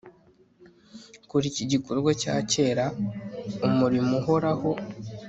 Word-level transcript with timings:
Kora 1.29 1.45
iki 1.51 1.63
gikorwa 1.71 2.11
cya 2.21 2.35
kera 2.51 2.85
umurimo 3.67 4.11
uhoraho 4.19 4.71